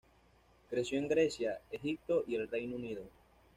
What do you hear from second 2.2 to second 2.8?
y el Reino